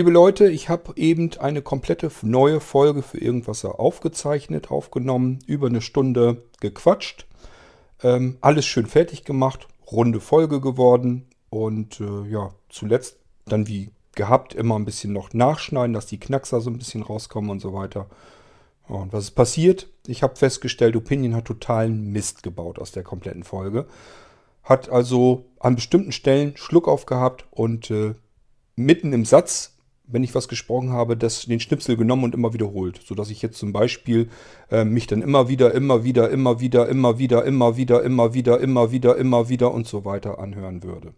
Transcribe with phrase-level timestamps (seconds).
[0.00, 5.82] Liebe Leute, ich habe eben eine komplette neue Folge für Irgendwasser aufgezeichnet, aufgenommen, über eine
[5.82, 7.26] Stunde gequatscht,
[8.02, 14.54] ähm, alles schön fertig gemacht, runde Folge geworden und äh, ja, zuletzt dann wie gehabt
[14.54, 18.06] immer ein bisschen noch nachschneiden, dass die Knackser so ein bisschen rauskommen und so weiter.
[18.88, 19.86] Und was ist passiert?
[20.06, 23.84] Ich habe festgestellt, Opinion hat totalen Mist gebaut aus der kompletten Folge.
[24.62, 28.14] Hat also an bestimmten Stellen Schluck aufgehabt und äh,
[28.76, 29.74] mitten im Satz
[30.12, 33.00] wenn ich was gesprochen habe, das, den Schnipsel genommen und immer wiederholt.
[33.04, 34.28] Sodass ich jetzt zum Beispiel
[34.70, 38.60] äh, mich dann immer wieder, immer wieder, immer wieder, immer wieder, immer wieder, immer wieder,
[38.60, 41.14] immer wieder, immer wieder und so weiter anhören würde.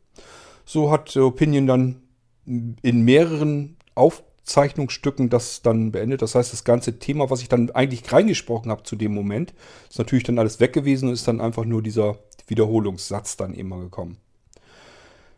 [0.65, 2.03] So hat Opinion dann
[2.45, 6.23] in mehreren Aufzeichnungsstücken das dann beendet.
[6.23, 9.55] Das heißt, das ganze Thema, was ich dann eigentlich reingesprochen habe zu dem Moment,
[9.89, 13.79] ist natürlich dann alles weg gewesen und ist dann einfach nur dieser Wiederholungssatz dann immer
[13.81, 14.19] gekommen.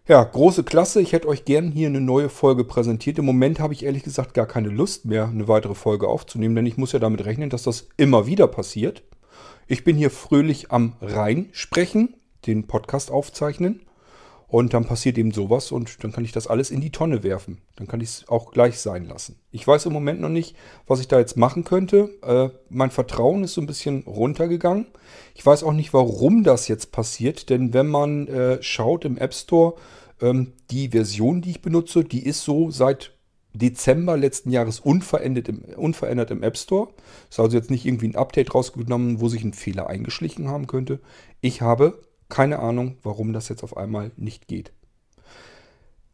[0.06, 1.00] Ja, große Klasse.
[1.00, 3.18] Ich hätte euch gern hier eine neue Folge präsentiert.
[3.18, 6.66] Im Moment habe ich ehrlich gesagt gar keine Lust mehr, eine weitere Folge aufzunehmen, denn
[6.66, 9.02] ich muss ja damit rechnen, dass das immer wieder passiert.
[9.66, 13.80] Ich bin hier fröhlich am Rhein sprechen, den Podcast aufzeichnen.
[14.46, 17.62] Und dann passiert eben sowas und dann kann ich das alles in die Tonne werfen.
[17.76, 19.36] Dann kann ich es auch gleich sein lassen.
[19.50, 20.54] Ich weiß im Moment noch nicht,
[20.86, 22.10] was ich da jetzt machen könnte.
[22.22, 24.86] Äh, mein Vertrauen ist so ein bisschen runtergegangen.
[25.34, 29.34] Ich weiß auch nicht, warum das jetzt passiert, denn wenn man äh, schaut im App
[29.34, 29.74] Store,
[30.20, 33.12] ähm, die Version, die ich benutze, die ist so seit
[33.54, 36.88] Dezember letzten Jahres unverändert im, unverändert im App Store.
[37.30, 41.00] Ist also jetzt nicht irgendwie ein Update rausgenommen, wo sich ein Fehler eingeschlichen haben könnte.
[41.40, 44.72] Ich habe keine Ahnung, warum das jetzt auf einmal nicht geht.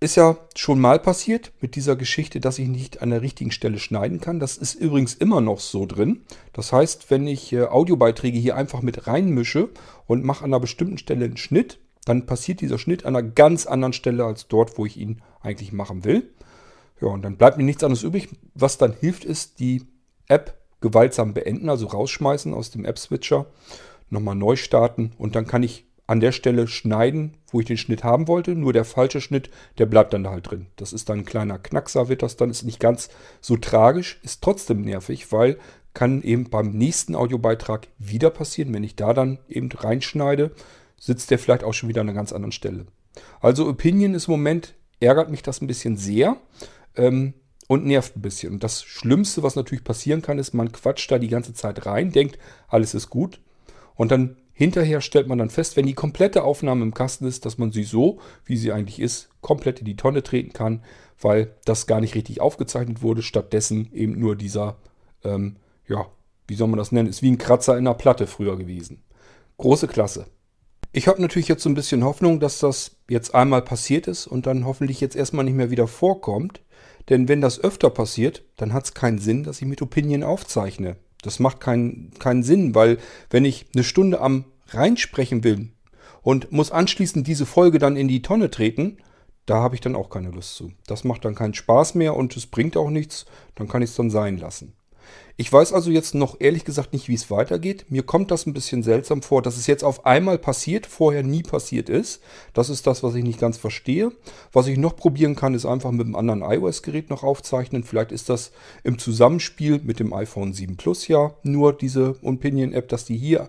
[0.03, 3.79] Ist ja schon mal passiert mit dieser Geschichte, dass ich nicht an der richtigen Stelle
[3.79, 4.41] schneiden kann.
[4.41, 6.23] Das ist übrigens immer noch so drin.
[6.55, 9.69] Das heißt, wenn ich äh, Audiobeiträge hier einfach mit reinmische
[10.07, 13.67] und mache an einer bestimmten Stelle einen Schnitt, dann passiert dieser Schnitt an einer ganz
[13.67, 16.31] anderen Stelle als dort, wo ich ihn eigentlich machen will.
[17.03, 18.29] Ja, und dann bleibt mir nichts anderes übrig.
[18.55, 19.83] Was dann hilft, ist die
[20.29, 23.47] App gewaltsam beenden, also rausschmeißen aus dem App-Switcher,
[24.09, 28.03] nochmal neu starten und dann kann ich an der Stelle schneiden, wo ich den Schnitt
[28.03, 28.57] haben wollte.
[28.57, 29.49] Nur der falsche Schnitt,
[29.79, 30.67] der bleibt dann da halt drin.
[30.75, 32.51] Das ist dann ein kleiner Knackser, wird das dann.
[32.51, 33.11] Ist nicht ganz
[33.41, 35.57] so tragisch, ist trotzdem nervig, weil
[35.95, 38.75] kann eben beim nächsten Audiobeitrag wieder passieren.
[38.75, 40.51] Wenn ich da dann eben reinschneide,
[40.99, 42.87] sitzt der vielleicht auch schon wieder an einer ganz anderen Stelle.
[43.41, 46.39] Also Opinion ist im Moment, ärgert mich das ein bisschen sehr
[46.97, 47.35] ähm,
[47.69, 48.53] und nervt ein bisschen.
[48.55, 52.11] Und das Schlimmste, was natürlich passieren kann, ist, man quatscht da die ganze Zeit rein,
[52.11, 53.41] denkt, alles ist gut.
[53.95, 57.57] Und dann Hinterher stellt man dann fest, wenn die komplette Aufnahme im Kasten ist, dass
[57.57, 60.85] man sie so, wie sie eigentlich ist, komplett in die Tonne treten kann,
[61.19, 63.23] weil das gar nicht richtig aufgezeichnet wurde.
[63.23, 64.77] Stattdessen eben nur dieser,
[65.25, 65.57] ähm,
[65.89, 66.05] ja,
[66.47, 69.03] wie soll man das nennen, ist wie ein Kratzer in der Platte früher gewesen.
[69.57, 70.27] Große Klasse.
[70.93, 74.45] Ich habe natürlich jetzt so ein bisschen Hoffnung, dass das jetzt einmal passiert ist und
[74.45, 76.61] dann hoffentlich jetzt erstmal nicht mehr wieder vorkommt.
[77.09, 80.97] Denn wenn das öfter passiert, dann hat es keinen Sinn, dass ich mit Opinion aufzeichne.
[81.23, 82.99] Das macht keinen, keinen Sinn, weil
[83.31, 85.71] wenn ich eine Stunde am reinsprechen will
[86.23, 88.99] und muss anschließend diese Folge dann in die Tonne treten,
[89.47, 90.73] da habe ich dann auch keine Lust zu.
[90.87, 93.97] Das macht dann keinen Spaß mehr und es bringt auch nichts, dann kann ich es
[93.97, 94.75] dann sein lassen.
[95.37, 97.87] Ich weiß also jetzt noch ehrlich gesagt nicht, wie es weitergeht.
[97.89, 101.43] Mir kommt das ein bisschen seltsam vor, dass es jetzt auf einmal passiert, vorher nie
[101.43, 102.21] passiert ist.
[102.53, 104.13] Das ist das, was ich nicht ganz verstehe.
[104.53, 107.85] Was ich noch probieren kann, ist einfach mit einem anderen iOS-Gerät noch aufzeichnen.
[107.85, 108.53] Vielleicht ist das
[108.85, 113.49] im Zusammenspiel mit dem iPhone 7 Plus ja nur diese Opinion-App, dass die hier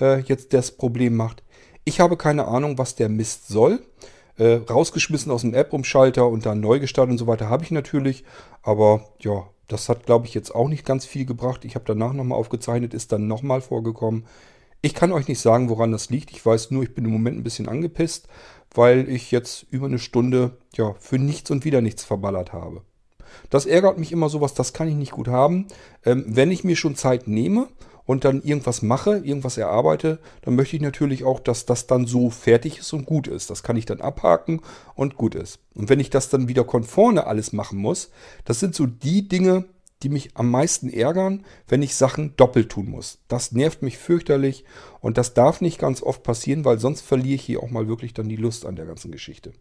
[0.00, 1.42] äh, jetzt das Problem macht.
[1.84, 3.80] Ich habe keine Ahnung, was der Mist soll.
[4.38, 8.24] Äh, rausgeschmissen aus dem App-Umschalter und dann neu gestartet und so weiter habe ich natürlich.
[8.62, 11.64] Aber ja, das hat, glaube ich, jetzt auch nicht ganz viel gebracht.
[11.64, 14.24] Ich habe danach nochmal aufgezeichnet, ist dann nochmal vorgekommen.
[14.82, 16.30] Ich kann euch nicht sagen, woran das liegt.
[16.30, 18.28] Ich weiß nur, ich bin im Moment ein bisschen angepisst,
[18.74, 22.82] weil ich jetzt über eine Stunde ja, für nichts und wieder nichts verballert habe.
[23.50, 25.66] Das ärgert mich immer sowas, das kann ich nicht gut haben.
[26.04, 27.68] Ähm, wenn ich mir schon Zeit nehme
[28.04, 32.30] und dann irgendwas mache, irgendwas erarbeite, dann möchte ich natürlich auch, dass das dann so
[32.30, 33.50] fertig ist und gut ist.
[33.50, 34.60] Das kann ich dann abhaken
[34.94, 35.60] und gut ist.
[35.74, 38.10] Und wenn ich das dann wieder von vorne alles machen muss,
[38.44, 39.64] das sind so die Dinge,
[40.02, 43.18] die mich am meisten ärgern, wenn ich Sachen doppelt tun muss.
[43.28, 44.64] Das nervt mich fürchterlich
[45.00, 48.12] und das darf nicht ganz oft passieren, weil sonst verliere ich hier auch mal wirklich
[48.14, 49.52] dann die Lust an der ganzen Geschichte.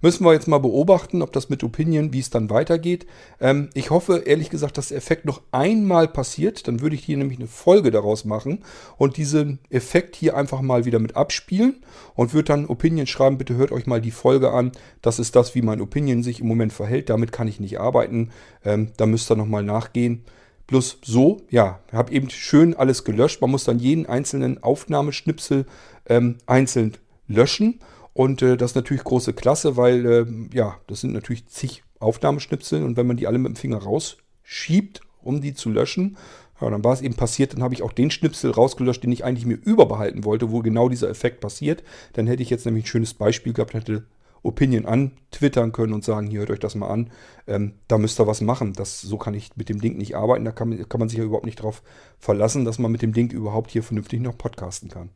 [0.00, 3.06] Müssen wir jetzt mal beobachten, ob das mit Opinion, wie es dann weitergeht.
[3.40, 6.68] Ähm, ich hoffe, ehrlich gesagt, dass der Effekt noch einmal passiert.
[6.68, 8.64] Dann würde ich hier nämlich eine Folge daraus machen
[8.98, 11.76] und diesen Effekt hier einfach mal wieder mit abspielen
[12.14, 13.38] und würde dann Opinion schreiben.
[13.38, 14.72] Bitte hört euch mal die Folge an.
[15.02, 17.10] Das ist das, wie mein Opinion sich im Moment verhält.
[17.10, 18.30] Damit kann ich nicht arbeiten.
[18.64, 20.24] Ähm, da müsst ihr nochmal nachgehen.
[20.66, 23.40] Bloß so, ja, habe eben schön alles gelöscht.
[23.40, 25.64] Man muss dann jeden einzelnen Aufnahmeschnipsel
[26.08, 26.96] ähm, einzeln
[27.28, 27.80] löschen.
[28.16, 30.26] Und äh, das ist natürlich große Klasse, weil äh,
[30.56, 35.02] ja, das sind natürlich zig Aufnahmeschnipsel und wenn man die alle mit dem Finger rausschiebt,
[35.20, 36.16] um die zu löschen,
[36.58, 39.22] ja, dann war es eben passiert, dann habe ich auch den Schnipsel rausgelöscht, den ich
[39.22, 41.82] eigentlich mir überbehalten wollte, wo genau dieser Effekt passiert.
[42.14, 44.06] Dann hätte ich jetzt nämlich ein schönes Beispiel gehabt, hätte
[44.42, 47.10] Opinion antwittern können und sagen, hier hört euch das mal an,
[47.46, 48.72] ähm, da müsst ihr was machen.
[48.72, 51.24] Das, so kann ich mit dem Ding nicht arbeiten, da kann, kann man sich ja
[51.24, 51.82] überhaupt nicht darauf
[52.18, 55.10] verlassen, dass man mit dem Ding überhaupt hier vernünftig noch podcasten kann.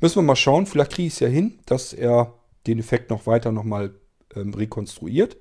[0.00, 2.34] Müssen wir mal schauen, vielleicht kriege ich es ja hin, dass er
[2.66, 3.94] den Effekt noch weiter nochmal
[4.34, 5.36] ähm, rekonstruiert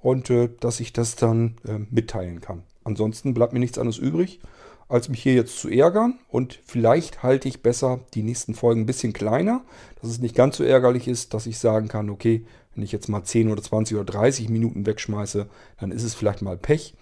[0.00, 2.64] und äh, dass ich das dann äh, mitteilen kann.
[2.84, 4.40] Ansonsten bleibt mir nichts anderes übrig,
[4.88, 6.18] als mich hier jetzt zu ärgern.
[6.28, 9.64] Und vielleicht halte ich besser die nächsten Folgen ein bisschen kleiner,
[10.00, 12.44] dass es nicht ganz so ärgerlich ist, dass ich sagen kann, okay,
[12.74, 16.42] wenn ich jetzt mal 10 oder 20 oder 30 Minuten wegschmeiße, dann ist es vielleicht
[16.42, 16.94] mal Pech.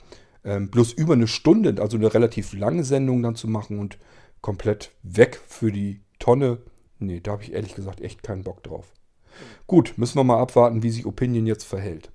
[0.44, 3.98] Ähm, bloß über eine Stunde, also eine relativ lange Sendung dann zu machen und
[4.40, 6.58] komplett weg für die Tonne,
[7.00, 8.92] nee, da habe ich ehrlich gesagt echt keinen Bock drauf.
[9.66, 12.10] Gut, müssen wir mal abwarten, wie sich Opinion jetzt verhält.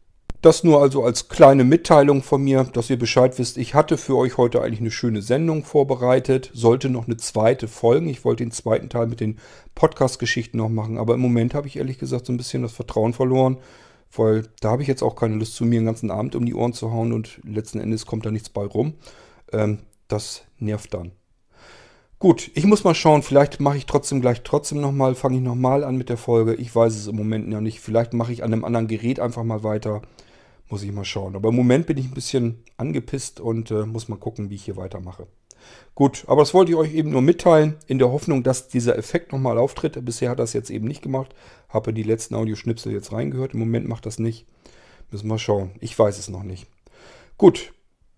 [0.45, 3.57] Das nur also als kleine Mitteilung von mir, dass ihr Bescheid wisst.
[3.57, 6.51] Ich hatte für euch heute eigentlich eine schöne Sendung vorbereitet.
[6.53, 8.09] Sollte noch eine zweite folgen.
[8.09, 9.39] Ich wollte den zweiten Teil mit den
[9.73, 10.99] Podcast-Geschichten noch machen.
[10.99, 13.57] Aber im Moment habe ich ehrlich gesagt so ein bisschen das Vertrauen verloren.
[14.15, 16.53] Weil da habe ich jetzt auch keine Lust zu mir den ganzen Abend um die
[16.53, 18.93] Ohren zu hauen und letzten Endes kommt da nichts bei rum.
[19.51, 21.11] Ähm, das nervt dann.
[22.25, 25.83] Gut, ich muss mal schauen, vielleicht mache ich trotzdem gleich trotzdem nochmal, fange ich nochmal
[25.83, 26.55] an mit der Folge.
[26.55, 27.79] Ich weiß es im Moment noch nicht.
[27.79, 30.01] Vielleicht mache ich an einem anderen Gerät einfach mal weiter.
[30.67, 31.35] Muss ich mal schauen.
[31.35, 34.65] Aber im Moment bin ich ein bisschen angepisst und äh, muss mal gucken, wie ich
[34.65, 35.27] hier weitermache.
[35.93, 39.31] Gut, aber das wollte ich euch eben nur mitteilen, in der Hoffnung, dass dieser Effekt
[39.31, 40.03] nochmal auftritt.
[40.03, 41.35] Bisher hat das jetzt eben nicht gemacht.
[41.69, 43.53] Habe die letzten Audioschnipsel jetzt reingehört.
[43.53, 44.47] Im Moment macht das nicht.
[45.11, 45.73] Müssen wir schauen.
[45.79, 46.65] Ich weiß es noch nicht.
[47.37, 47.71] Gut,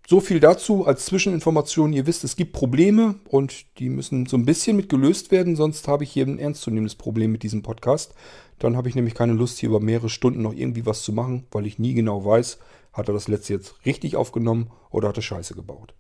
[0.10, 1.92] so viel dazu als Zwischeninformation.
[1.92, 5.90] Ihr wisst, es gibt Probleme und die müssen so ein bisschen mit gelöst werden, sonst
[5.90, 8.14] habe ich hier ein ernstzunehmendes Problem mit diesem Podcast.
[8.58, 11.46] Dann habe ich nämlich keine Lust, hier über mehrere Stunden noch irgendwie was zu machen,
[11.52, 12.58] weil ich nie genau weiß,
[12.94, 15.94] hat er das letzte jetzt richtig aufgenommen oder hat er Scheiße gebaut.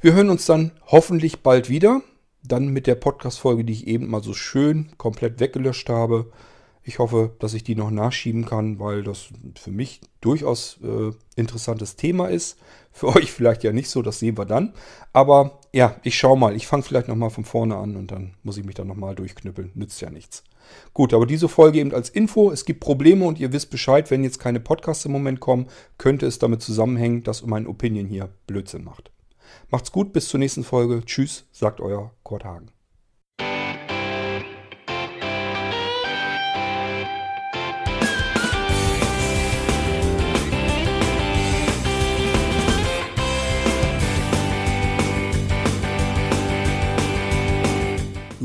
[0.00, 2.00] Wir hören uns dann hoffentlich bald wieder.
[2.42, 6.30] Dann mit der Podcast-Folge, die ich eben mal so schön komplett weggelöscht habe.
[6.86, 9.28] Ich hoffe, dass ich die noch nachschieben kann, weil das
[9.58, 12.58] für mich durchaus äh, interessantes Thema ist.
[12.96, 14.72] Für euch vielleicht ja nicht so, das sehen wir dann.
[15.12, 16.54] Aber ja, ich schaue mal.
[16.54, 19.72] Ich fange vielleicht nochmal von vorne an und dann muss ich mich dann nochmal durchknüppeln.
[19.74, 20.44] Nützt ja nichts.
[20.92, 22.52] Gut, aber diese Folge eben als Info.
[22.52, 25.66] Es gibt Probleme und ihr wisst Bescheid, wenn jetzt keine Podcasts im Moment kommen,
[25.98, 29.10] könnte es damit zusammenhängen, dass mein Opinion hier Blödsinn macht.
[29.70, 31.02] Macht's gut, bis zur nächsten Folge.
[31.04, 32.73] Tschüss, sagt euer Kurt Hagen.